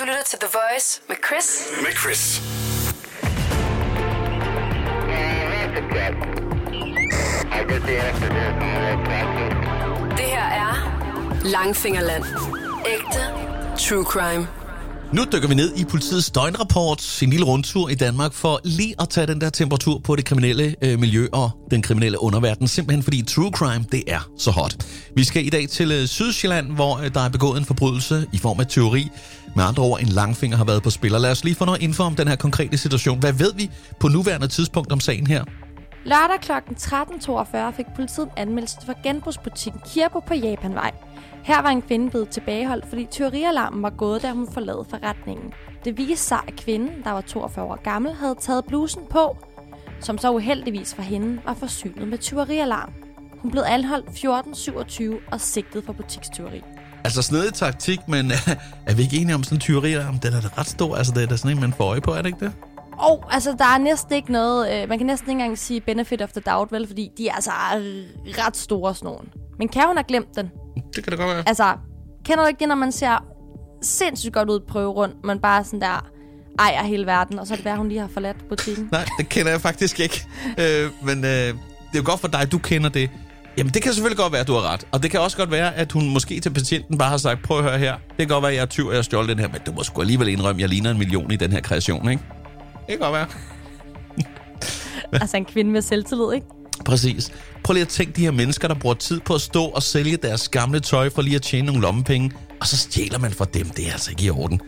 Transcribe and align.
Du 0.00 0.04
lytter 0.04 0.22
til 0.22 0.38
The 0.38 0.48
Voice 0.52 1.02
med 1.08 1.16
Chris. 1.26 1.70
Med 1.82 1.92
Chris. 1.92 2.40
Det 10.16 10.26
her 10.26 10.44
er 10.44 10.74
Langfingerland. 11.44 12.24
Ægte 12.86 13.20
true 13.78 14.04
crime. 14.04 14.59
Nu 15.14 15.24
dykker 15.32 15.48
vi 15.48 15.54
ned 15.54 15.76
i 15.76 15.84
politiets 15.84 16.30
døgnrapport, 16.30 17.22
en 17.22 17.30
lille 17.30 17.46
rundtur 17.46 17.88
i 17.88 17.94
Danmark, 17.94 18.32
for 18.32 18.60
lige 18.64 18.94
at 19.00 19.08
tage 19.08 19.26
den 19.26 19.40
der 19.40 19.50
temperatur 19.50 19.98
på 19.98 20.16
det 20.16 20.24
kriminelle 20.24 20.74
øh, 20.82 20.98
miljø 20.98 21.26
og 21.32 21.50
den 21.70 21.82
kriminelle 21.82 22.22
underverden, 22.22 22.68
simpelthen 22.68 23.02
fordi 23.02 23.22
true 23.22 23.50
crime, 23.50 23.84
det 23.92 24.02
er 24.06 24.30
så 24.38 24.50
hot. 24.50 24.76
Vi 25.16 25.24
skal 25.24 25.46
i 25.46 25.50
dag 25.50 25.68
til 25.68 25.92
øh, 25.92 26.06
Sydsjælland, 26.06 26.72
hvor 26.72 26.98
øh, 26.98 27.14
der 27.14 27.20
er 27.20 27.28
begået 27.28 27.58
en 27.58 27.64
forbrydelse 27.64 28.26
i 28.32 28.38
form 28.38 28.60
af 28.60 28.66
teori. 28.66 29.08
Med 29.56 29.64
andre 29.64 29.82
ord, 29.82 30.00
en 30.00 30.08
langfinger 30.08 30.56
har 30.56 30.64
været 30.64 30.82
på 30.82 30.90
spil. 30.90 31.14
Og 31.14 31.20
lad 31.20 31.30
os 31.30 31.44
lige 31.44 31.54
få 31.54 31.64
noget 31.64 31.82
info 31.82 32.02
om 32.02 32.16
den 32.16 32.28
her 32.28 32.36
konkrete 32.36 32.78
situation. 32.78 33.18
Hvad 33.18 33.32
ved 33.32 33.52
vi 33.56 33.70
på 34.00 34.08
nuværende 34.08 34.48
tidspunkt 34.48 34.92
om 34.92 35.00
sagen 35.00 35.26
her? 35.26 35.44
Lørdag 36.04 36.40
kl. 36.40 36.52
13.42 36.52 37.70
fik 37.76 37.86
politiet 37.96 38.28
anmeldelse 38.36 38.78
fra 38.86 38.94
genbrugsbutikken 39.02 39.80
Kirbo 39.86 40.20
på 40.20 40.34
Japanvej. 40.34 40.90
Her 41.42 41.62
var 41.62 41.68
en 41.68 41.82
kvinde 41.82 42.10
blevet 42.10 42.28
tilbageholdt, 42.28 42.88
fordi 42.88 43.06
tyverialarmen 43.10 43.82
var 43.82 43.90
gået, 43.90 44.22
da 44.22 44.32
hun 44.32 44.48
forlod 44.52 44.84
forretningen. 44.90 45.52
Det 45.84 45.98
viste 45.98 46.26
sig, 46.26 46.38
at 46.48 46.56
kvinden, 46.56 47.02
der 47.04 47.10
var 47.10 47.20
42 47.20 47.64
år 47.64 47.82
gammel, 47.82 48.14
havde 48.14 48.34
taget 48.40 48.64
blusen 48.64 49.02
på, 49.10 49.36
som 50.00 50.18
så 50.18 50.30
uheldigvis 50.30 50.94
for 50.94 51.02
hende 51.02 51.40
var 51.44 51.54
forsynet 51.54 52.08
med 52.08 52.18
tyverialarm. 52.18 52.92
Hun 53.38 53.50
blev 53.50 53.62
anholdt 53.66 54.08
14.27 54.08 55.30
og 55.32 55.40
sigtet 55.40 55.84
for 55.84 55.92
butikstyveri. 55.92 56.62
Altså 57.04 57.22
snedig 57.22 57.54
taktik, 57.54 58.08
men 58.08 58.30
er 58.86 58.94
vi 58.94 59.02
ikke 59.02 59.16
enige 59.16 59.34
om 59.34 59.42
sådan 59.42 59.56
en 59.56 59.60
tyverialarm? 59.60 60.18
Den 60.18 60.32
er 60.32 60.40
da 60.40 60.48
ret 60.58 60.66
stor. 60.66 60.96
Altså, 60.96 61.12
det 61.12 61.22
er 61.22 61.26
da 61.26 61.36
sådan 61.36 61.56
en, 61.56 61.60
man 61.60 61.72
får 61.72 61.84
øje 61.84 62.00
på, 62.00 62.10
er 62.10 62.22
det 62.22 62.26
ikke 62.26 62.44
det? 62.44 62.52
Og 63.00 63.34
altså, 63.34 63.54
der 63.58 63.64
er 63.64 63.78
næsten 63.78 64.14
ikke 64.14 64.32
noget... 64.32 64.82
Øh, 64.82 64.88
man 64.88 64.98
kan 64.98 65.06
næsten 65.06 65.30
ikke 65.30 65.40
engang 65.40 65.58
sige 65.58 65.80
benefit 65.80 66.22
of 66.22 66.32
the 66.32 66.40
doubt, 66.40 66.72
vel? 66.72 66.86
Fordi 66.86 67.10
de 67.18 67.28
er 67.28 67.34
altså 67.34 67.50
ret 68.26 68.56
store 68.56 68.94
sådan. 68.94 69.28
Men 69.58 69.68
kan 69.68 69.86
hun 69.86 69.96
have 69.96 70.04
glemt 70.04 70.36
den? 70.36 70.50
Det 70.94 71.04
kan 71.04 71.10
det 71.10 71.18
godt 71.18 71.28
være. 71.28 71.48
Altså, 71.48 71.74
kender 72.24 72.42
du 72.44 72.48
ikke 72.48 72.58
det, 72.58 72.68
når 72.68 72.74
man 72.74 72.92
ser 72.92 73.24
sindssygt 73.82 74.34
godt 74.34 74.50
ud 74.50 74.60
prøve 74.60 74.90
rundt, 74.90 75.24
man 75.24 75.38
bare 75.38 75.64
sådan 75.64 75.80
der 75.80 76.06
ejer 76.58 76.84
hele 76.84 77.06
verden, 77.06 77.38
og 77.38 77.46
så 77.46 77.54
er 77.54 77.56
det 77.56 77.64
værd, 77.64 77.76
hun 77.76 77.88
lige 77.88 78.00
har 78.00 78.08
forladt 78.08 78.48
butikken? 78.48 78.88
Nej, 78.92 79.04
det 79.18 79.28
kender 79.28 79.50
jeg 79.50 79.60
faktisk 79.60 80.00
ikke. 80.00 80.26
øh, 80.62 80.90
men 81.02 81.24
øh, 81.24 81.30
det 81.30 81.94
er 81.94 81.98
jo 81.98 82.02
godt 82.04 82.20
for 82.20 82.28
dig, 82.28 82.52
du 82.52 82.58
kender 82.58 82.88
det. 82.88 83.10
Jamen, 83.58 83.74
det 83.74 83.82
kan 83.82 83.92
selvfølgelig 83.92 84.18
godt 84.18 84.32
være, 84.32 84.40
at 84.40 84.46
du 84.46 84.52
har 84.52 84.72
ret. 84.72 84.86
Og 84.92 85.02
det 85.02 85.10
kan 85.10 85.20
også 85.20 85.36
godt 85.36 85.50
være, 85.50 85.74
at 85.74 85.92
hun 85.92 86.12
måske 86.12 86.40
til 86.40 86.50
patienten 86.50 86.98
bare 86.98 87.10
har 87.10 87.16
sagt, 87.16 87.42
prøv 87.42 87.58
at 87.58 87.64
høre 87.64 87.78
her. 87.78 87.94
Det 87.94 88.16
kan 88.18 88.28
godt 88.28 88.42
være, 88.42 88.50
at 88.50 88.56
jeg 88.56 88.62
er 88.62 88.66
tyv, 88.66 88.86
og 88.86 88.92
jeg 88.92 88.98
har 88.98 89.02
stjålet 89.02 89.28
den 89.28 89.38
her, 89.38 89.48
men 89.48 89.60
du 89.66 89.72
må 89.72 89.82
sgu 89.82 90.00
alligevel 90.00 90.28
indrømme, 90.28 90.58
at 90.58 90.60
jeg 90.60 90.68
ligner 90.68 90.90
en 90.90 90.98
million 90.98 91.30
i 91.30 91.36
den 91.36 91.52
her 91.52 91.60
kreation, 91.60 92.10
ikke? 92.10 92.22
Det 92.86 92.98
kan 92.98 92.98
godt 92.98 93.12
være. 93.12 93.26
altså 95.22 95.36
en 95.36 95.44
kvinde 95.44 95.70
med 95.70 95.82
selvtillid, 95.82 96.32
ikke? 96.34 96.46
Præcis. 96.84 97.32
Prøv 97.64 97.74
lige 97.74 97.82
at 97.82 97.88
tænke 97.88 98.12
de 98.12 98.20
her 98.20 98.30
mennesker, 98.30 98.68
der 98.68 98.74
bruger 98.74 98.94
tid 98.94 99.20
på 99.20 99.34
at 99.34 99.40
stå 99.40 99.64
og 99.64 99.82
sælge 99.82 100.16
deres 100.16 100.48
gamle 100.48 100.80
tøj 100.80 101.10
for 101.10 101.22
lige 101.22 101.36
at 101.36 101.42
tjene 101.42 101.66
nogle 101.66 101.82
lommepenge, 101.82 102.32
og 102.60 102.66
så 102.66 102.76
stjæler 102.76 103.18
man 103.18 103.30
fra 103.30 103.44
dem. 103.44 103.66
Det 103.66 103.88
er 103.88 103.92
altså 103.92 104.10
ikke 104.10 104.24
i 104.24 104.30
orden. 104.30 104.60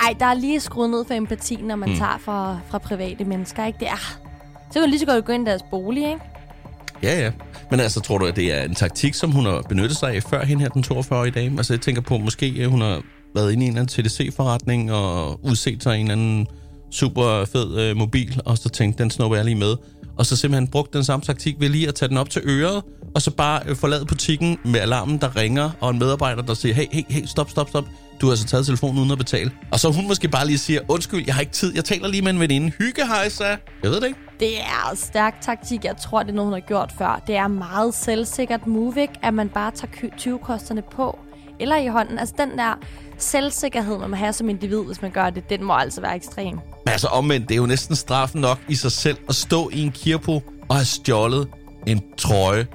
Ej, 0.00 0.14
der 0.20 0.26
er 0.26 0.34
lige 0.34 0.60
skruet 0.60 0.90
ned 0.90 1.04
for 1.04 1.14
empati, 1.14 1.56
når 1.56 1.76
man 1.76 1.88
mm. 1.88 1.96
tager 1.96 2.18
fra, 2.18 2.58
fra 2.70 2.78
private 2.78 3.24
mennesker, 3.24 3.66
ikke? 3.66 3.78
Det 3.78 3.88
er... 3.88 4.18
Så 4.70 4.72
kan 4.72 4.82
du 4.82 4.88
lige 4.88 4.98
så 4.98 5.06
godt 5.06 5.24
gå 5.24 5.32
ind 5.32 5.46
i 5.46 5.50
deres 5.50 5.62
bolig, 5.70 6.02
ikke? 6.02 6.20
Ja, 7.02 7.20
ja. 7.20 7.32
Men 7.70 7.80
altså, 7.80 8.00
tror 8.00 8.18
du, 8.18 8.26
at 8.26 8.36
det 8.36 8.54
er 8.54 8.62
en 8.62 8.74
taktik, 8.74 9.14
som 9.14 9.30
hun 9.30 9.46
har 9.46 9.62
benyttet 9.68 9.96
sig 9.96 10.14
af 10.14 10.22
før 10.22 10.44
hende 10.44 10.62
her, 10.62 10.68
den 10.68 10.84
42-årige 10.86 11.30
dame? 11.30 11.58
Altså, 11.58 11.72
jeg 11.72 11.80
tænker 11.80 12.02
på, 12.02 12.18
måske 12.18 12.66
hun 12.68 12.80
har 12.80 13.02
været 13.34 13.52
inde 13.52 13.64
i 13.64 13.68
en 13.68 13.76
eller 13.76 13.80
anden 13.80 14.04
TDC-forretning 14.04 14.92
og 14.92 15.44
udset 15.44 15.82
sig 15.82 15.94
en 15.94 16.00
eller 16.00 16.12
anden 16.12 16.46
super 16.90 17.44
fed 17.44 17.78
øh, 17.78 17.96
mobil, 17.96 18.40
og 18.44 18.58
så 18.58 18.68
tænkte, 18.68 19.02
den 19.02 19.10
snupper 19.10 19.36
jeg 19.36 19.44
lige 19.44 19.58
med. 19.58 19.76
Og 20.18 20.26
så 20.26 20.36
simpelthen 20.36 20.68
brugte 20.68 20.98
den 20.98 21.04
samme 21.04 21.24
taktik 21.24 21.60
ved 21.60 21.68
lige 21.68 21.88
at 21.88 21.94
tage 21.94 22.08
den 22.08 22.16
op 22.16 22.30
til 22.30 22.42
øret, 22.44 22.82
og 23.14 23.22
så 23.22 23.30
bare 23.30 23.60
øh, 23.66 23.76
forlade 23.76 24.06
butikken 24.06 24.58
med 24.64 24.80
alarmen, 24.80 25.18
der 25.18 25.36
ringer, 25.36 25.70
og 25.80 25.90
en 25.90 25.98
medarbejder, 25.98 26.42
der 26.42 26.54
siger, 26.54 26.74
hey, 26.74 26.86
hey, 26.92 27.02
hey, 27.08 27.24
stop, 27.24 27.50
stop, 27.50 27.68
stop. 27.68 27.84
Du 28.20 28.26
har 28.26 28.30
altså 28.30 28.46
taget 28.46 28.66
telefonen 28.66 28.98
uden 28.98 29.10
at 29.10 29.18
betale. 29.18 29.50
Og 29.72 29.80
så 29.80 29.92
hun 29.92 30.08
måske 30.08 30.28
bare 30.28 30.46
lige 30.46 30.58
siger, 30.58 30.80
undskyld, 30.88 31.24
jeg 31.26 31.34
har 31.34 31.40
ikke 31.40 31.52
tid, 31.52 31.74
jeg 31.74 31.84
taler 31.84 32.08
lige 32.08 32.22
med 32.22 32.30
en 32.32 32.40
veninde. 32.40 32.70
Hygge, 32.78 33.06
hejsa. 33.06 33.44
Jeg 33.82 33.90
ved 33.90 34.00
det 34.00 34.06
ikke. 34.06 34.18
Det 34.40 34.60
er 34.60 34.90
en 34.90 34.96
stærk 34.96 35.40
taktik. 35.40 35.84
Jeg 35.84 35.96
tror, 35.96 36.22
det 36.22 36.30
er 36.30 36.34
noget, 36.34 36.46
hun 36.46 36.52
har 36.52 36.66
gjort 36.68 36.92
før. 36.98 37.22
Det 37.26 37.36
er 37.36 37.48
meget 37.48 37.94
selvsikkert 37.94 38.66
move, 38.66 39.00
ikke? 39.00 39.14
at 39.22 39.34
man 39.34 39.48
bare 39.48 39.70
tager 39.70 40.08
20-kosterne 40.18 40.82
på 40.92 41.18
eller 41.60 41.76
i 41.76 41.86
hånden. 41.86 42.18
Altså 42.18 42.34
den 42.38 42.58
der 42.58 42.78
selvsikkerhed, 43.18 43.98
man 43.98 44.10
må 44.10 44.16
have 44.16 44.32
som 44.32 44.48
individ, 44.48 44.84
hvis 44.84 45.02
man 45.02 45.10
gør 45.10 45.30
det, 45.30 45.50
den 45.50 45.64
må 45.64 45.74
altså 45.74 46.00
være 46.00 46.16
ekstrem. 46.16 46.54
Men 46.54 46.92
altså 46.92 47.08
omvendt, 47.08 47.48
det 47.48 47.54
er 47.54 47.58
jo 47.58 47.66
næsten 47.66 47.96
straffen 47.96 48.40
nok 48.40 48.58
i 48.68 48.74
sig 48.74 48.92
selv 48.92 49.18
at 49.28 49.34
stå 49.34 49.70
i 49.72 49.80
en 49.80 49.90
kirpo 49.92 50.42
og 50.68 50.76
have 50.76 50.84
stjålet 50.84 51.48
en 51.86 52.02
trøje, 52.18 52.66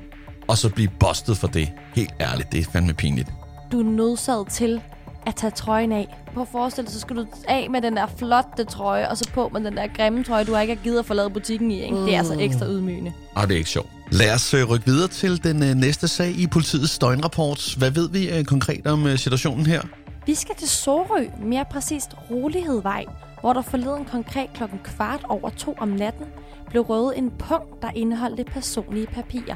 og 0.47 0.57
så 0.57 0.69
blive 0.69 0.89
bustet 0.99 1.37
for 1.37 1.47
det. 1.47 1.71
Helt 1.95 2.13
ærligt, 2.21 2.51
det 2.51 2.59
er 2.59 2.63
fandme 2.71 2.93
pinligt. 2.93 3.29
Du 3.71 3.79
er 3.79 3.83
nødsaget 3.83 4.47
til 4.47 4.81
at 5.25 5.35
tage 5.35 5.51
trøjen 5.51 5.91
af. 5.91 6.17
På 6.33 6.41
at 6.41 6.47
forestille 6.51 6.89
så 6.89 6.99
skal 6.99 7.15
du 7.15 7.25
af 7.47 7.69
med 7.69 7.81
den 7.81 7.97
der 7.97 8.07
flotte 8.17 8.63
trøje, 8.63 9.09
og 9.09 9.17
så 9.17 9.29
på 9.33 9.49
med 9.53 9.61
den 9.61 9.77
der 9.77 9.87
grimme 9.87 10.23
trøje, 10.23 10.43
du 10.43 10.53
har 10.53 10.61
ikke 10.61 10.75
har 10.75 10.83
givet 10.83 10.99
at 10.99 11.05
forlade 11.05 11.29
butikken 11.29 11.71
i. 11.71 11.83
Ikke? 11.83 11.97
Det 11.97 12.13
er 12.13 12.17
altså 12.17 12.35
ekstra 12.39 12.65
ydmygende. 12.67 13.13
Og 13.35 13.47
det 13.47 13.53
er 13.53 13.57
ikke 13.57 13.69
sjovt. 13.69 13.89
Lad 14.11 14.33
os 14.33 14.53
uh, 14.53 14.69
rykke 14.69 14.85
videre 14.85 15.07
til 15.07 15.43
den 15.43 15.61
uh, 15.61 15.69
næste 15.69 16.07
sag 16.07 16.29
i 16.29 16.47
politiets 16.47 16.99
døgnrapport. 16.99 17.75
Hvad 17.77 17.91
ved 17.91 18.09
vi 18.09 18.39
uh, 18.39 18.45
konkret 18.45 18.87
om 18.87 19.17
situationen 19.17 19.65
her? 19.65 19.81
Vi 20.25 20.35
skal 20.35 20.55
til 20.55 20.69
Sorø, 20.69 21.25
mere 21.43 21.65
præcist 21.71 22.09
Rolighedsvej, 22.31 23.05
hvor 23.41 23.53
der 23.53 23.61
forleden 23.61 24.05
konkret 24.05 24.49
klokken 24.53 24.79
kvart 24.83 25.21
over 25.29 25.49
to 25.49 25.75
om 25.77 25.87
natten 25.87 26.25
blev 26.69 26.81
røvet 26.81 27.17
en 27.17 27.31
punkt, 27.39 27.81
der 27.81 27.89
indeholdte 27.95 28.43
personlige 28.43 29.07
papirer. 29.07 29.55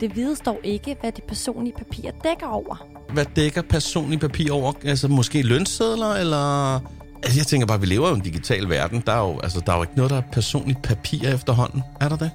Det 0.00 0.16
vides 0.16 0.40
dog 0.40 0.60
ikke, 0.64 0.96
hvad 1.00 1.12
de 1.12 1.20
personlige 1.28 1.74
papirer 1.78 2.12
dækker 2.24 2.46
over. 2.46 2.86
Hvad 3.12 3.24
dækker 3.36 3.62
personlige 3.62 4.18
papirer 4.18 4.52
over? 4.52 4.72
Altså 4.84 5.08
måske 5.08 5.42
lønsedler, 5.42 6.12
eller... 6.12 6.74
Altså, 7.22 7.38
jeg 7.38 7.46
tænker 7.46 7.66
bare, 7.66 7.74
at 7.74 7.80
vi 7.80 7.86
lever 7.86 8.10
i 8.10 8.14
en 8.14 8.20
digital 8.20 8.68
verden. 8.68 9.02
Der 9.06 9.12
er, 9.12 9.28
jo, 9.28 9.40
altså, 9.40 9.60
der 9.66 9.72
er 9.72 9.76
jo 9.76 9.82
ikke 9.82 9.96
noget, 9.96 10.10
der 10.10 10.16
er 10.16 10.22
personligt 10.32 10.82
papir 10.82 11.28
efterhånden. 11.34 11.82
Er 12.00 12.08
der 12.08 12.16
det? 12.16 12.30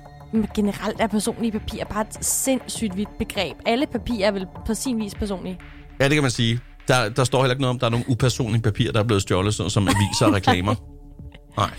Generelt 0.55 1.01
er 1.01 1.07
personlige 1.07 1.51
papirer 1.51 1.85
bare 1.85 2.01
et 2.01 2.25
sindssygt 2.25 2.97
vidt 2.97 3.17
begreb. 3.17 3.57
Alle 3.65 3.85
papirer 3.85 4.27
er 4.27 4.31
vel 4.31 4.47
på 4.65 4.73
sin 4.73 4.99
vis 4.99 5.15
personlige. 5.15 5.59
Ja, 5.99 6.03
det 6.03 6.13
kan 6.13 6.21
man 6.21 6.31
sige. 6.31 6.59
Der, 6.87 7.09
der 7.09 7.23
står 7.23 7.39
heller 7.39 7.53
ikke 7.53 7.61
noget 7.61 7.69
om, 7.69 7.79
der 7.79 7.85
er 7.85 7.91
nogle 7.91 8.05
upersonlige 8.09 8.61
papirer, 8.61 8.91
der 8.91 8.99
er 8.99 9.03
blevet 9.03 9.21
stjålet, 9.21 9.55
sådan 9.55 9.69
som 9.69 9.87
aviser 9.87 10.25
og 10.25 10.33
reklamer. 10.33 10.75
Nej. 11.57 11.69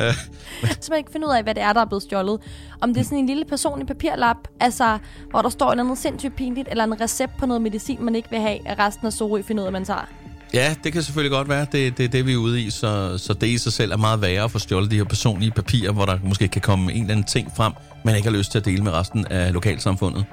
Så 0.80 0.86
man 0.90 0.98
ikke 0.98 1.12
finde 1.12 1.26
ud 1.26 1.32
af, 1.32 1.42
hvad 1.42 1.54
det 1.54 1.62
er, 1.62 1.72
der 1.72 1.80
er 1.80 1.84
blevet 1.84 2.02
stjålet. 2.02 2.40
Om 2.80 2.94
det 2.94 3.00
er 3.00 3.04
sådan 3.04 3.18
en 3.18 3.26
lille 3.26 3.44
personlig 3.44 3.86
papirlap, 3.86 4.36
altså, 4.60 4.98
hvor 5.30 5.42
der 5.42 5.48
står 5.48 5.74
noget 5.74 5.98
sindssygt 5.98 6.36
pinligt, 6.36 6.68
eller 6.70 6.84
en 6.84 7.00
recept 7.00 7.32
på 7.38 7.46
noget 7.46 7.62
medicin, 7.62 8.04
man 8.04 8.14
ikke 8.14 8.30
vil 8.30 8.40
have, 8.40 8.68
at 8.68 8.78
resten 8.78 9.06
af 9.06 9.12
Sorø 9.12 9.42
finder 9.42 9.62
ud 9.62 9.66
af, 9.66 9.72
man 9.72 9.84
tager. 9.84 10.08
Ja, 10.54 10.74
det 10.84 10.92
kan 10.92 11.02
selvfølgelig 11.02 11.30
godt 11.30 11.48
være. 11.48 11.66
Det 11.72 11.86
er 11.86 11.90
det, 11.90 12.12
det, 12.12 12.26
vi 12.26 12.32
er 12.32 12.36
ude 12.36 12.62
i, 12.62 12.70
så, 12.70 13.18
så 13.18 13.32
det 13.32 13.46
i 13.46 13.58
sig 13.58 13.72
selv 13.72 13.92
er 13.92 13.96
meget 13.96 14.22
værre 14.22 14.44
at 14.44 14.50
få 14.50 14.58
stjålet 14.58 14.90
de 14.90 14.96
her 14.96 15.04
personlige 15.04 15.50
papirer, 15.50 15.92
hvor 15.92 16.04
der 16.04 16.18
måske 16.24 16.48
kan 16.48 16.60
komme 16.60 16.92
en 16.92 17.00
eller 17.00 17.12
anden 17.14 17.26
ting 17.26 17.52
frem, 17.56 17.72
man 18.04 18.16
ikke 18.16 18.28
har 18.28 18.36
lyst 18.36 18.50
til 18.50 18.58
at 18.58 18.64
dele 18.64 18.84
med 18.84 18.92
resten 18.92 19.26
af 19.26 19.52
lokalsamfundet. 19.52 20.24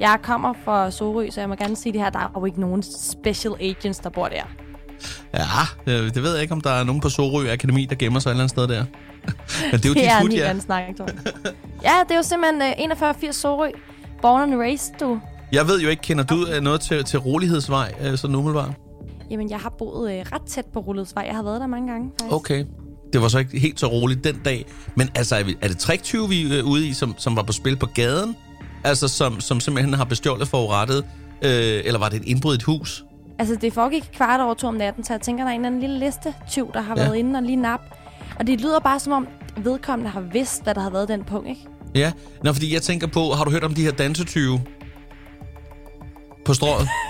Jeg 0.00 0.18
kommer 0.22 0.54
fra 0.64 0.90
Sorø, 0.90 1.30
så 1.30 1.40
jeg 1.40 1.48
må 1.48 1.54
gerne 1.54 1.76
sige 1.76 1.92
det 1.92 2.00
her. 2.00 2.10
Der 2.10 2.18
er 2.18 2.30
jo 2.36 2.44
ikke 2.44 2.60
nogen 2.60 2.82
special 2.82 3.54
agents, 3.60 3.98
der 3.98 4.10
bor 4.10 4.28
der. 4.28 4.42
Ja, 5.34 5.44
det, 5.86 6.14
det 6.14 6.22
ved 6.22 6.32
jeg 6.32 6.42
ikke, 6.42 6.52
om 6.52 6.60
der 6.60 6.70
er 6.70 6.84
nogen 6.84 7.00
på 7.00 7.08
Sorø 7.08 7.52
Akademi, 7.52 7.84
der 7.84 7.96
gemmer 7.96 8.20
sig 8.20 8.30
et 8.30 8.32
eller 8.32 8.42
andet 8.42 8.50
sted 8.50 8.68
der. 8.68 8.84
Men 9.72 9.80
det 9.80 9.84
er 9.84 9.88
jo 9.88 9.94
det 9.94 10.02
dit 10.02 10.10
er 10.10 10.20
hud, 10.20 10.30
ja. 10.30 10.58
snak, 10.58 10.82
ja, 11.82 11.94
det 12.08 12.10
er 12.10 12.16
jo 12.16 12.22
simpelthen 12.22 12.62
uh, 12.62 12.76
4180 12.76 13.36
Sorø. 13.36 13.70
Born 14.22 14.52
and 14.52 14.60
raised, 14.60 14.94
du. 15.00 15.20
Jeg 15.52 15.68
ved 15.68 15.80
jo 15.80 15.88
ikke, 15.88 16.02
kender 16.02 16.24
du 16.24 16.42
okay. 16.42 16.60
noget 16.60 16.80
til, 16.80 17.04
til 17.04 17.18
Rolighedsvej, 17.18 18.16
sådan 18.16 18.36
umiddelbart? 18.36 18.87
Jamen, 19.30 19.50
jeg 19.50 19.58
har 19.58 19.70
boet 19.78 20.20
uh, 20.20 20.32
ret 20.32 20.42
tæt 20.42 20.66
på 20.66 20.80
Rolighedsvej. 20.80 21.24
Jeg 21.26 21.34
har 21.34 21.42
været 21.42 21.60
der 21.60 21.66
mange 21.66 21.92
gange, 21.92 22.10
faktisk. 22.20 22.34
Okay. 22.34 22.64
Det 23.12 23.22
var 23.22 23.28
så 23.28 23.38
ikke 23.38 23.58
helt 23.58 23.80
så 23.80 23.86
roligt 23.86 24.24
den 24.24 24.40
dag. 24.44 24.66
Men 24.94 25.08
altså, 25.14 25.36
er, 25.36 25.44
er 25.60 25.68
det 25.68 25.78
tricktyve, 25.78 26.28
vi 26.28 26.58
er 26.58 26.62
ude 26.62 26.88
i, 26.88 26.92
som, 26.92 27.14
som 27.18 27.36
var 27.36 27.42
på 27.42 27.52
spil 27.52 27.76
på 27.76 27.86
gaden? 27.86 28.36
Altså, 28.84 29.08
som, 29.08 29.40
som 29.40 29.60
simpelthen 29.60 29.94
har 29.94 30.04
bestjålet 30.04 30.48
forurettet? 30.48 31.04
Øh, 31.42 31.82
eller 31.84 31.98
var 31.98 32.08
det 32.08 32.20
et 32.20 32.26
indbrud 32.26 32.54
i 32.54 32.56
et 32.56 32.62
hus? 32.62 33.04
Altså, 33.38 33.56
det 33.60 33.72
foregik 33.72 34.10
kvart 34.12 34.40
over 34.40 34.54
to 34.54 34.66
om 34.66 34.74
natten, 34.74 35.04
så 35.04 35.12
jeg 35.12 35.20
tænker, 35.20 35.44
der 35.44 35.50
er 35.50 35.54
en 35.54 35.60
eller 35.60 35.66
anden 35.66 35.80
lille 35.80 35.98
liste 35.98 36.34
tyv, 36.50 36.72
der 36.72 36.80
har 36.80 36.94
ja. 36.96 37.02
været 37.02 37.16
inde 37.16 37.38
og 37.38 37.42
lige 37.42 37.56
nap. 37.56 37.80
Og 38.38 38.46
det 38.46 38.60
lyder 38.60 38.80
bare 38.80 39.00
som 39.00 39.12
om 39.12 39.28
vedkommende 39.56 40.10
har 40.10 40.20
vidst, 40.20 40.62
hvad 40.62 40.74
der 40.74 40.80
har 40.80 40.90
været 40.90 41.08
den 41.08 41.24
punkt, 41.24 41.48
ikke? 41.48 41.60
Ja, 41.94 42.12
Nå, 42.44 42.52
fordi 42.52 42.74
jeg 42.74 42.82
tænker 42.82 43.06
på, 43.06 43.30
har 43.30 43.44
du 43.44 43.50
hørt 43.50 43.64
om 43.64 43.74
de 43.74 43.82
her 43.82 43.92
dansetyve 43.92 44.60
på 46.44 46.54
strået? 46.54 46.88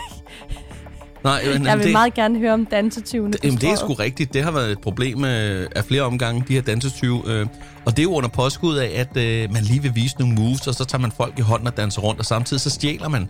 Nej, 1.24 1.44
men, 1.52 1.66
jeg 1.66 1.78
vil 1.78 1.84
det, 1.84 1.92
meget 1.92 2.14
gerne 2.14 2.38
høre 2.38 2.52
om 2.52 2.66
dansetyvene 2.66 3.32
det, 3.32 3.44
jamen, 3.44 3.60
det 3.60 3.68
er 3.68 3.76
sgu 3.76 3.92
rigtigt. 3.92 4.34
Det 4.34 4.42
har 4.42 4.50
været 4.50 4.72
et 4.72 4.80
problem 4.80 5.24
øh, 5.24 5.68
af 5.76 5.84
flere 5.84 6.02
omgange, 6.02 6.44
de 6.48 6.54
her 6.54 6.62
dansetyve. 6.62 7.22
Øh, 7.26 7.46
og 7.84 7.96
det 7.96 7.98
er 7.98 8.02
jo 8.02 8.12
under 8.14 8.28
påskud 8.28 8.76
af, 8.76 8.92
at 8.94 9.16
øh, 9.16 9.52
man 9.52 9.62
lige 9.62 9.82
vil 9.82 9.94
vise 9.94 10.16
nogle 10.18 10.34
moves, 10.34 10.66
og 10.66 10.74
så 10.74 10.84
tager 10.84 11.02
man 11.02 11.12
folk 11.16 11.38
i 11.38 11.42
hånden 11.42 11.66
og 11.66 11.76
danser 11.76 12.00
rundt, 12.00 12.20
og 12.20 12.26
samtidig 12.26 12.60
så 12.60 12.70
stjæler 12.70 13.08
man. 13.08 13.28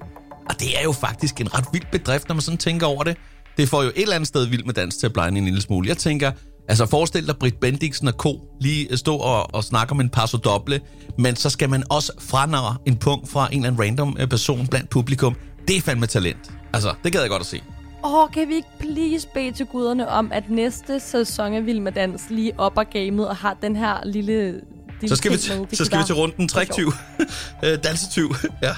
Og 0.49 0.61
det 0.61 0.79
er 0.79 0.83
jo 0.85 0.93
faktisk 0.93 1.41
en 1.41 1.55
ret 1.55 1.65
vild 1.73 1.85
bedrift, 1.93 2.29
når 2.29 2.35
man 2.35 2.43
sådan 2.43 2.59
tænker 2.59 2.87
over 2.87 3.05
det. 3.05 3.17
det 3.57 3.69
får 3.69 3.83
jo 3.83 3.89
et 3.89 4.03
eller 4.03 4.15
andet 4.15 4.29
sted 4.29 4.47
vild 4.47 4.65
med 4.65 4.75
dans 4.75 4.97
til 4.97 5.07
at 5.07 5.13
blegne 5.13 5.39
en 5.39 5.45
lille 5.45 5.61
smule. 5.61 5.89
Jeg 5.89 5.97
tænker, 5.97 6.33
altså 6.69 6.87
forestil 6.87 7.27
dig 7.27 7.37
Britt 7.37 7.61
Bendiksen 7.61 8.09
og 8.09 8.17
ko 8.17 8.41
lige 8.61 8.97
stå 8.97 9.17
og, 9.17 9.55
og 9.55 9.65
snakke 9.65 9.93
om 9.93 10.01
en 10.01 10.09
passo 10.09 10.39
doble, 10.39 10.81
men 11.19 11.37
så 11.37 11.51
skal 11.51 11.71
man 11.71 11.85
også 11.91 12.13
franare 12.21 12.77
en 12.87 12.97
punkt 12.97 13.31
fra 13.31 13.49
en 13.53 13.59
eller 13.59 13.67
anden 13.67 13.83
random 13.83 14.17
øh, 14.21 14.29
person 14.29 14.67
blandt 14.67 14.91
publikum. 14.91 15.37
Det 15.69 15.77
er 15.77 15.81
fandme 15.81 16.07
talent. 16.07 16.51
Altså, 16.73 16.95
det 17.05 17.13
gad 17.13 17.21
jeg 17.21 17.31
godt 17.31 17.41
at 17.41 17.47
se. 17.47 17.63
Åh, 18.05 18.31
kan 18.31 18.49
vi 18.49 18.55
ikke 18.55 18.69
please 18.79 19.29
bede 19.35 19.53
til 19.53 19.67
guderne 19.67 20.09
om, 20.09 20.33
at 20.33 20.51
næste 20.51 21.01
sæson 21.01 21.55
af 21.55 21.67
Vild 21.67 21.81
med 21.81 21.93
Dans 21.93 22.31
lige 22.31 22.53
op 22.59 22.77
og 22.77 22.91
gamet 22.91 23.29
og 23.29 23.37
har 23.37 23.57
den 23.63 23.77
her 23.77 24.05
lille... 24.05 24.53
lille 25.01 25.09
så 25.09 25.17
skal, 25.17 25.31
vi 25.31 25.37
med. 25.59 25.67
så 25.77 25.85
skal 25.85 25.99
vi 25.99 26.05
til 26.05 26.15
runden 26.15 26.49
træktyv. 26.49 26.93
Øh, 27.65 27.79
Dansetyv, 27.85 28.35
ja. 28.63 28.73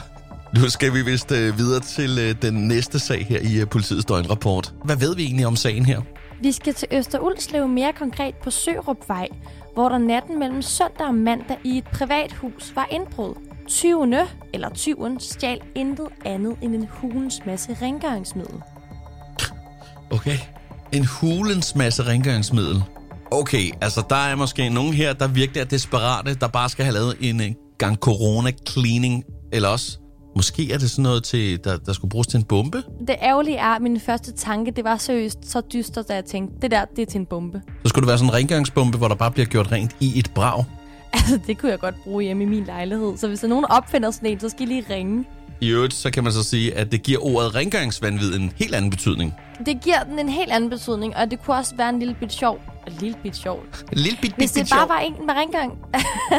Nu 0.55 0.69
skal 0.69 0.95
vi 0.95 1.03
vist 1.03 1.33
øh, 1.33 1.59
videre 1.59 1.81
til 1.81 2.19
øh, 2.19 2.35
den 2.43 2.69
næste 2.69 2.99
sag 2.99 3.27
her 3.27 3.41
i 3.43 3.61
øh, 3.61 3.69
politiets 3.69 4.05
døgnrapport. 4.05 4.75
Hvad 4.85 4.97
ved 4.97 5.17
vi 5.17 5.23
egentlig 5.23 5.47
om 5.47 5.57
sagen 5.57 5.85
her? 5.85 6.01
Vi 6.41 6.53
skal 6.53 6.75
til 6.75 6.89
Østerulslev 6.93 7.69
mere 7.69 7.93
konkret 7.93 8.35
på 8.35 8.51
Sørupvej, 8.51 9.29
hvor 9.75 9.89
der 9.89 9.99
natten 9.99 10.39
mellem 10.39 10.63
søndag 10.63 11.07
og 11.07 11.15
mandag 11.15 11.59
i 11.65 11.79
et 11.79 11.85
privat 11.85 12.33
hus 12.33 12.73
var 12.75 12.89
indbrud. 12.91 13.35
Tyvene, 13.67 14.21
eller 14.53 14.69
tyven, 14.69 15.21
stjal 15.21 15.61
intet 15.75 16.09
andet 16.25 16.57
end 16.63 16.75
en 16.75 16.89
hulens 16.91 17.41
masse 17.47 17.77
rengøringsmiddel. 17.83 18.63
Okay. 20.11 20.39
En 20.93 21.05
hulens 21.05 21.77
masse 21.77 22.03
rengøringsmiddel. 22.03 22.83
Okay, 23.31 23.71
altså 23.81 24.03
der 24.11 24.17
er 24.17 24.37
måske 24.37 24.69
nogen 24.69 24.95
her, 24.95 25.13
der 25.13 25.29
virkelig 25.29 25.61
er 25.61 25.65
desperate, 25.65 26.35
der 26.35 26.49
bare 26.49 26.69
skal 26.69 26.85
have 26.85 26.95
lavet 26.95 27.17
en 27.21 27.41
øh, 27.41 27.51
gang 27.79 27.99
corona-cleaning. 28.07 29.25
Eller 29.53 29.69
også, 29.69 29.99
måske 30.37 30.73
er 30.73 30.79
det 30.79 30.91
sådan 30.91 31.03
noget, 31.03 31.25
til, 31.25 31.65
der, 31.65 31.77
der 31.77 31.93
skulle 31.93 32.11
bruges 32.11 32.27
til 32.27 32.37
en 32.37 32.45
bombe? 32.45 32.83
Det 33.07 33.17
ærgerlige 33.23 33.57
er, 33.57 33.75
at 33.77 33.83
min 33.83 34.01
første 34.01 34.33
tanke, 34.33 34.71
det 34.71 34.85
var 34.85 34.97
seriøst 34.97 35.39
så 35.43 35.61
dystert, 35.73 36.09
da 36.09 36.15
jeg 36.15 36.25
tænkte, 36.25 36.57
det 36.63 36.71
der, 36.71 36.85
det 36.97 37.03
er 37.03 37.07
til 37.07 37.21
en 37.21 37.27
bombe. 37.27 37.63
Så 37.83 37.89
skulle 37.89 38.03
det 38.03 38.09
være 38.09 38.19
sådan 38.19 38.31
en 38.31 38.35
rengøringsbombe, 38.35 38.99
hvor 38.99 39.09
der 39.09 39.15
bare 39.15 39.31
bliver 39.31 39.47
gjort 39.47 39.73
rent 39.73 39.97
i 40.01 40.19
et 40.19 40.31
brag. 40.35 40.65
Altså, 41.13 41.39
det 41.47 41.59
kunne 41.59 41.71
jeg 41.71 41.79
godt 41.79 41.95
bruge 42.05 42.23
hjemme 42.25 42.43
i 42.43 42.47
min 42.47 42.65
lejlighed. 42.65 43.17
Så 43.17 43.29
hvis 43.29 43.41
der 43.41 43.47
er 43.47 43.49
nogen, 43.49 43.63
der 43.63 43.69
opfinder 43.69 44.11
sådan 44.11 44.31
en, 44.31 44.41
så 44.41 44.49
skal 44.49 44.63
I 44.63 44.67
lige 44.67 44.85
ringe. 44.91 45.25
I 45.61 45.69
øvrigt, 45.69 45.95
så 45.95 46.11
kan 46.11 46.25
man 46.25 46.33
så 46.33 46.43
sige, 46.43 46.75
at 46.75 46.93
det 46.93 47.03
giver 47.03 47.25
ordet 47.25 47.55
rengøringsvandvid 47.55 48.35
en 48.37 48.53
helt 48.57 48.75
anden 48.75 48.91
betydning. 48.91 49.35
Det 49.67 49.81
giver 49.81 50.03
den 50.03 50.19
en 50.19 50.29
helt 50.29 50.53
anden 50.53 50.71
betydning, 50.71 51.17
og 51.17 51.31
det 51.31 51.43
kunne 51.45 51.57
også 51.57 51.77
være 51.77 51.89
en 51.89 51.99
lille 51.99 52.15
bit 52.21 52.33
sjov. 52.33 52.61
En 52.87 52.93
lille 53.01 53.17
bit 53.23 53.37
sjov. 53.37 53.61
En 53.93 53.99
lille 53.99 54.19
bit, 54.23 54.35
Hvis 54.37 54.53
det 54.53 54.65
bit 54.65 54.71
bare 54.71 54.81
sjov. 54.81 54.89
var 54.89 54.99
en 54.99 55.27
med 55.27 55.35
rengøring... 55.35 55.73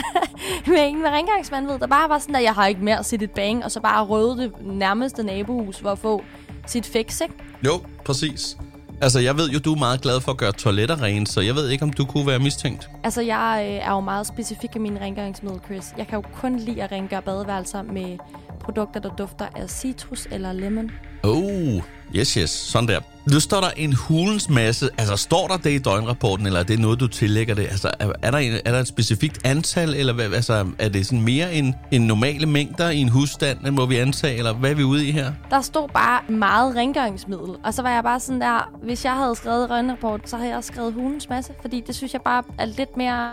med 0.67 0.87
en 0.87 1.01
med 1.01 1.09
rengøringsmandved, 1.09 1.79
der 1.79 1.87
bare 1.87 2.09
var 2.09 2.19
sådan, 2.19 2.35
at 2.35 2.43
jeg 2.43 2.53
har 2.53 2.67
ikke 2.67 2.83
mere 2.83 3.03
set 3.03 3.21
et 3.21 3.31
bang, 3.31 3.63
og 3.65 3.71
så 3.71 3.79
bare 3.81 4.05
røde 4.05 4.37
det 4.37 4.51
nærmeste 4.65 5.23
nabohus 5.23 5.77
for 5.79 5.89
at 5.89 5.99
få 5.99 6.23
sit 6.67 6.85
fix, 6.85 7.21
ikke? 7.21 7.33
Jo, 7.65 7.81
præcis. 8.05 8.57
Altså, 9.01 9.19
jeg 9.19 9.37
ved 9.37 9.49
jo, 9.49 9.59
du 9.59 9.73
er 9.73 9.77
meget 9.79 10.01
glad 10.01 10.21
for 10.21 10.31
at 10.31 10.37
gøre 10.37 10.51
toiletter 10.51 11.01
rene, 11.01 11.27
så 11.27 11.41
jeg 11.41 11.55
ved 11.55 11.69
ikke, 11.69 11.83
om 11.83 11.93
du 11.93 12.05
kunne 12.05 12.27
være 12.27 12.39
mistænkt. 12.39 12.89
Altså, 13.03 13.21
jeg 13.21 13.65
øh, 13.69 13.87
er 13.87 13.91
jo 13.91 13.99
meget 13.99 14.27
specifik 14.27 14.69
i 14.75 14.79
mine 14.79 15.01
rengøringsmiddel, 15.01 15.59
Chris. 15.65 15.93
Jeg 15.97 16.07
kan 16.07 16.15
jo 16.15 16.23
kun 16.41 16.59
lide 16.59 16.83
at 16.83 16.91
rengøre 16.91 17.21
badeværelser 17.21 17.81
med 17.81 18.17
produkter, 18.63 18.99
der 18.99 19.09
dufter 19.09 19.45
af 19.55 19.69
citrus 19.69 20.27
eller 20.31 20.53
lemon. 20.53 20.91
Oh, 21.23 21.81
yes, 22.15 22.33
yes. 22.33 22.49
Sådan 22.49 22.87
der. 22.87 22.99
Nu 23.31 23.39
står 23.39 23.61
der 23.61 23.69
en 23.77 23.93
hulens 23.93 24.49
masse. 24.49 24.89
Altså, 24.97 25.15
står 25.15 25.47
der 25.47 25.57
det 25.57 25.69
i 25.69 25.77
døgnrapporten, 25.77 26.45
eller 26.45 26.59
er 26.59 26.63
det 26.63 26.79
noget, 26.79 26.99
du 26.99 27.07
tillægger 27.07 27.55
det? 27.55 27.61
Altså, 27.63 27.91
er, 27.99 28.11
er, 28.21 28.31
der, 28.31 28.37
en, 28.37 28.53
er 28.65 28.71
der 28.71 28.79
et 28.79 28.87
specifikt 28.87 29.45
antal, 29.45 29.95
eller 29.95 30.13
hvad, 30.13 30.33
altså, 30.33 30.67
er 30.79 30.89
det 30.89 31.05
sådan 31.05 31.21
mere 31.21 31.53
end, 31.53 31.73
end 31.91 32.05
normale 32.05 32.45
mængder 32.45 32.89
i 32.89 32.97
en 32.97 33.09
husstand, 33.09 33.71
må 33.71 33.85
vi 33.85 33.97
antage, 33.97 34.37
eller 34.37 34.53
hvad 34.53 34.71
er 34.71 34.75
vi 34.75 34.83
ude 34.83 35.07
i 35.07 35.11
her? 35.11 35.31
Der 35.49 35.61
stod 35.61 35.89
bare 35.89 36.21
meget 36.31 36.75
rengøringsmiddel, 36.75 37.55
og 37.63 37.73
så 37.73 37.81
var 37.81 37.89
jeg 37.89 38.03
bare 38.03 38.19
sådan 38.19 38.41
der, 38.41 38.71
hvis 38.83 39.05
jeg 39.05 39.13
havde 39.13 39.35
skrevet 39.35 39.69
røgnrapport, 39.69 40.29
så 40.29 40.35
havde 40.37 40.49
jeg 40.49 40.57
også 40.57 40.67
skrevet 40.73 40.93
hulens 40.93 41.29
masse, 41.29 41.53
fordi 41.61 41.83
det 41.87 41.95
synes 41.95 42.13
jeg 42.13 42.21
bare 42.21 42.43
er 42.59 42.65
lidt 42.65 42.97
mere... 42.97 43.31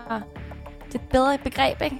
Det 0.86 0.94
er 0.94 0.98
et 0.98 1.08
bedre 1.12 1.38
begreb, 1.44 1.82
ikke? 1.82 1.96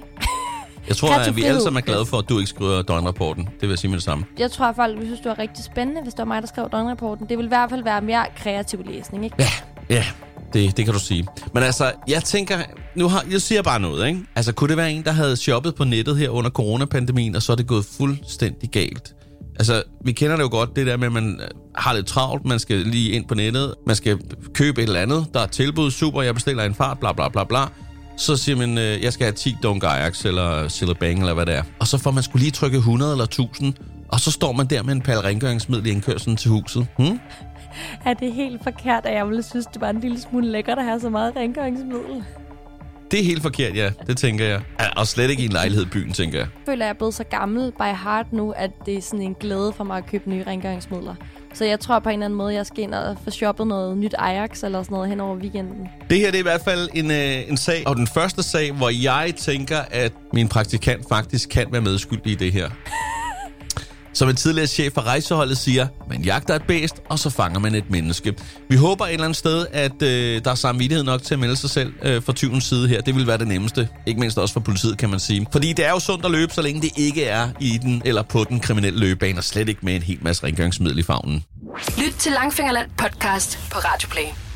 Jeg 0.89 0.97
tror, 0.97 1.15
at 1.15 1.35
vi 1.35 1.43
alle 1.43 1.61
sammen 1.61 1.77
er 1.77 1.85
glade 1.85 2.05
for, 2.05 2.17
at 2.17 2.29
du 2.29 2.39
ikke 2.39 2.49
skriver 2.49 2.81
døgnrapporten. 2.81 3.43
Det 3.45 3.61
vil 3.61 3.69
jeg 3.69 3.79
sige 3.79 3.89
med 3.89 3.97
det 3.97 4.05
samme. 4.05 4.25
Jeg 4.39 4.51
tror, 4.51 4.65
at 4.65 4.75
folk 4.75 4.93
ville 4.93 5.07
synes, 5.07 5.19
det 5.19 5.29
var 5.29 5.39
rigtig 5.39 5.63
spændende, 5.63 6.01
hvis 6.01 6.13
det 6.13 6.19
var 6.19 6.25
mig, 6.25 6.41
der 6.41 6.47
skrev 6.47 6.69
døgnrapporten. 6.71 7.29
Det 7.29 7.37
ville 7.37 7.47
i 7.47 7.49
hvert 7.49 7.69
fald 7.69 7.83
være 7.83 8.01
mere 8.01 8.25
kreativ 8.37 8.85
læsning, 8.85 9.23
ikke? 9.23 9.35
Ja, 9.39 9.49
ja. 9.89 10.05
Det, 10.53 10.77
det 10.77 10.85
kan 10.85 10.93
du 10.93 10.99
sige. 10.99 11.27
Men 11.53 11.63
altså, 11.63 11.91
jeg 12.07 12.23
tænker, 12.23 12.57
nu 12.95 13.07
har, 13.07 13.25
jeg 13.31 13.41
siger 13.41 13.61
bare 13.61 13.79
noget, 13.79 14.07
ikke? 14.07 14.19
Altså, 14.35 14.53
kunne 14.53 14.67
det 14.69 14.77
være 14.77 14.91
en, 14.91 15.03
der 15.03 15.11
havde 15.11 15.37
shoppet 15.37 15.75
på 15.75 15.83
nettet 15.83 16.17
her 16.17 16.29
under 16.29 16.49
coronapandemien, 16.49 17.35
og 17.35 17.41
så 17.41 17.51
er 17.51 17.55
det 17.55 17.67
gået 17.67 17.85
fuldstændig 17.85 18.69
galt? 18.69 19.13
Altså, 19.59 19.83
vi 20.05 20.11
kender 20.11 20.35
det 20.35 20.43
jo 20.43 20.49
godt, 20.49 20.75
det 20.75 20.87
der 20.87 20.97
med, 20.97 21.07
at 21.07 21.13
man 21.13 21.39
øh, 21.41 21.47
har 21.75 21.93
lidt 21.93 22.07
travlt, 22.07 22.45
man 22.45 22.59
skal 22.59 22.77
lige 22.77 23.11
ind 23.11 23.27
på 23.27 23.35
nettet, 23.35 23.75
man 23.87 23.95
skal 23.95 24.17
købe 24.53 24.81
et 24.81 24.87
eller 24.87 24.99
andet, 24.99 25.25
der 25.33 25.39
er 25.39 25.47
tilbud, 25.47 25.91
super, 25.91 26.21
jeg 26.21 26.33
bestiller 26.33 26.63
en 26.63 26.75
fart, 26.75 26.99
bla 26.99 27.13
bla 27.13 27.29
bla 27.29 27.43
bla. 27.43 27.59
Så 28.19 28.37
siger 28.37 28.55
man, 28.55 28.77
øh, 28.77 29.03
jeg 29.03 29.13
skal 29.13 29.25
have 29.25 29.33
10 29.33 29.57
Dunk 29.63 29.83
Ajax, 29.83 30.25
eller 30.25 30.67
Sillabang, 30.67 31.19
eller 31.19 31.33
hvad 31.33 31.45
det 31.45 31.55
er. 31.55 31.63
Og 31.79 31.87
så 31.87 31.97
får 31.97 32.11
man 32.11 32.23
skulle 32.23 32.41
lige 32.43 32.51
trykke 32.51 32.77
100 32.77 33.11
eller 33.11 33.25
1000, 33.25 33.73
og 34.07 34.19
så 34.19 34.31
står 34.31 34.51
man 34.51 34.65
der 34.65 34.83
med 34.83 34.93
en 34.93 35.01
pal 35.01 35.17
rengøringsmiddel 35.17 35.87
i 35.87 35.89
indkørselen 35.89 36.37
til 36.37 36.51
huset. 36.51 36.87
Hmm? 36.97 37.19
Er 38.05 38.13
det 38.13 38.33
helt 38.33 38.63
forkert, 38.63 39.05
at 39.05 39.15
jeg 39.15 39.27
ville 39.27 39.43
synes, 39.43 39.65
det 39.65 39.81
var 39.81 39.89
en 39.89 39.99
lille 39.99 40.21
smule 40.21 40.51
lækkert 40.51 40.77
at 40.77 40.85
have 40.85 40.99
så 40.99 41.09
meget 41.09 41.35
rengøringsmiddel? 41.35 42.23
Det 43.11 43.19
er 43.19 43.23
helt 43.23 43.41
forkert, 43.41 43.75
ja. 43.75 43.91
Det 44.07 44.17
tænker 44.17 44.45
jeg. 44.45 44.61
Og 44.97 45.07
slet 45.07 45.29
ikke 45.29 45.41
i 45.43 45.45
en 45.45 45.51
lejlighed 45.51 45.85
i 45.85 45.89
byen, 45.89 46.13
tænker 46.13 46.37
jeg. 46.37 46.47
Jeg 46.55 46.65
føler, 46.65 46.85
at 46.85 46.87
jeg 46.87 46.93
er 46.93 46.97
blevet 46.97 47.13
så 47.13 47.23
gammel 47.23 47.71
by 47.71 47.81
heart 48.03 48.33
nu, 48.33 48.51
at 48.51 48.71
det 48.85 48.97
er 48.97 49.01
sådan 49.01 49.21
en 49.21 49.35
glæde 49.39 49.73
for 49.77 49.83
mig 49.83 49.97
at 49.97 50.05
købe 50.05 50.29
nye 50.29 50.43
rengøringsmidler. 50.47 51.15
Så 51.53 51.65
jeg 51.65 51.79
tror 51.79 51.99
på 51.99 52.09
en 52.09 52.13
eller 52.13 52.25
anden 52.25 52.37
måde, 52.37 52.53
jeg 52.53 52.65
skal 52.65 52.83
ind 52.83 52.93
og 52.93 53.17
få 53.23 53.29
shoppet 53.31 53.67
noget 53.67 53.97
nyt 53.97 54.15
Ajax 54.17 54.63
eller 54.63 54.83
sådan 54.83 54.95
noget 54.95 55.09
hen 55.09 55.19
over 55.19 55.35
weekenden. 55.35 55.87
Det 56.09 56.17
her 56.17 56.25
det 56.25 56.35
er 56.35 56.39
i 56.39 56.41
hvert 56.41 56.61
fald 56.61 56.89
en, 56.93 57.11
øh, 57.11 57.49
en 57.49 57.57
sag, 57.57 57.83
og 57.87 57.95
den 57.95 58.07
første 58.07 58.43
sag, 58.43 58.71
hvor 58.71 58.89
jeg 58.89 59.33
tænker, 59.37 59.79
at 59.91 60.13
min 60.33 60.47
praktikant 60.47 61.05
faktisk 61.09 61.49
kan 61.49 61.67
være 61.71 61.81
medskyldig 61.81 62.31
i 62.31 62.35
det 62.35 62.51
her. 62.51 62.69
Som 64.19 64.29
en 64.29 64.35
tidligere 64.35 64.67
chef 64.67 64.93
for 64.93 65.01
rejseholdet 65.01 65.57
siger, 65.57 65.87
man 66.09 66.21
jagter 66.21 66.55
et 66.55 66.63
bæst, 66.63 66.95
og 67.09 67.19
så 67.19 67.29
fanger 67.29 67.59
man 67.59 67.75
et 67.75 67.89
menneske. 67.89 68.35
Vi 68.69 68.75
håber 68.75 69.05
et 69.05 69.13
eller 69.13 69.25
andet 69.25 69.37
sted, 69.37 69.67
at 69.71 70.01
øh, 70.01 70.43
der 70.43 70.51
er 70.51 70.55
samvittighed 70.55 71.03
nok 71.03 71.23
til 71.23 71.33
at 71.33 71.39
melde 71.39 71.55
sig 71.55 71.69
selv 71.69 71.93
øh, 72.03 72.23
fra 72.23 72.33
tyvens 72.33 72.63
side 72.63 72.87
her. 72.87 73.01
Det 73.01 73.15
vil 73.15 73.27
være 73.27 73.37
det 73.37 73.47
nemmeste. 73.47 73.89
Ikke 74.05 74.19
mindst 74.19 74.37
også 74.37 74.53
for 74.53 74.59
politiet, 74.59 74.97
kan 74.97 75.09
man 75.09 75.19
sige. 75.19 75.47
Fordi 75.51 75.73
det 75.73 75.85
er 75.85 75.89
jo 75.89 75.99
sundt 75.99 76.25
at 76.25 76.31
løbe, 76.31 76.53
så 76.53 76.61
længe 76.61 76.81
det 76.81 76.91
ikke 76.95 77.25
er 77.25 77.49
i 77.59 77.77
den 77.77 78.01
eller 78.05 78.21
på 78.21 78.43
den 78.43 78.59
kriminelle 78.59 78.99
løbebane, 78.99 79.37
og 79.37 79.43
slet 79.43 79.69
ikke 79.69 79.81
med 79.83 79.95
en 79.95 80.03
hel 80.03 80.17
masse 80.21 80.43
rengøringsmiddel 80.43 80.99
i 80.99 81.03
favnen. 81.03 81.43
Lyt 81.97 82.13
til 82.13 82.31
Langfingerland 82.31 82.89
podcast 82.97 83.59
på 83.71 83.79
Radioplay. 83.79 84.48